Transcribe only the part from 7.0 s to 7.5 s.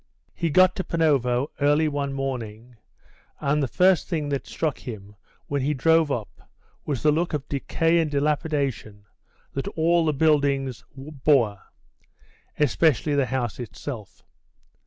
the look of